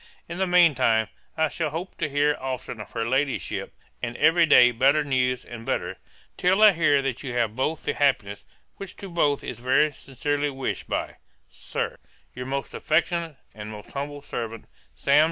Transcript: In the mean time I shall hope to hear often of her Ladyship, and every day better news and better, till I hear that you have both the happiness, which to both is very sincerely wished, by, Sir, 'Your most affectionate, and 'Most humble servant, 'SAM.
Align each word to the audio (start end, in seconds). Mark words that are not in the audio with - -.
In 0.27 0.39
the 0.39 0.47
mean 0.47 0.73
time 0.73 1.09
I 1.37 1.47
shall 1.49 1.69
hope 1.69 1.95
to 1.99 2.09
hear 2.09 2.35
often 2.41 2.81
of 2.81 2.89
her 2.93 3.05
Ladyship, 3.07 3.71
and 4.01 4.17
every 4.17 4.47
day 4.47 4.71
better 4.71 5.03
news 5.03 5.45
and 5.45 5.63
better, 5.63 5.97
till 6.37 6.63
I 6.63 6.71
hear 6.71 7.03
that 7.03 7.21
you 7.21 7.33
have 7.33 7.55
both 7.55 7.83
the 7.83 7.93
happiness, 7.93 8.43
which 8.77 8.95
to 8.95 9.09
both 9.09 9.43
is 9.43 9.59
very 9.59 9.91
sincerely 9.91 10.49
wished, 10.49 10.87
by, 10.87 11.17
Sir, 11.51 11.97
'Your 12.33 12.47
most 12.47 12.73
affectionate, 12.73 13.35
and 13.53 13.69
'Most 13.69 13.91
humble 13.91 14.23
servant, 14.23 14.65
'SAM. 14.95 15.19